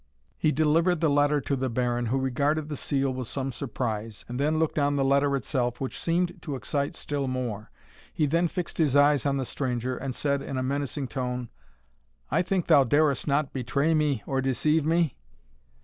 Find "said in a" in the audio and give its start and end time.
10.15-10.63